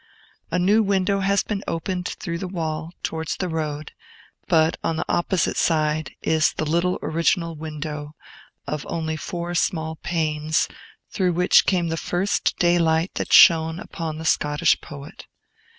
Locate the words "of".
8.65-8.83